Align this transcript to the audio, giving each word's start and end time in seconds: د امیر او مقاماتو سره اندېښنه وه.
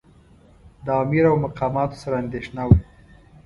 د 0.85 0.87
امیر 1.03 1.23
او 1.31 1.35
مقاماتو 1.45 1.95
سره 2.03 2.15
اندېښنه 2.23 2.63
وه. 2.67 2.77